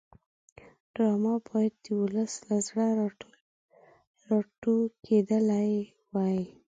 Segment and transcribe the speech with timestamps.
[0.93, 2.85] ډرامه باید د ولس له زړه
[4.29, 5.75] راټوکېدلې
[6.13, 6.39] وي